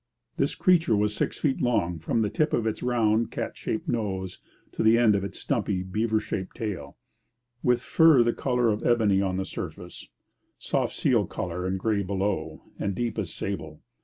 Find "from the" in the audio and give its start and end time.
1.99-2.29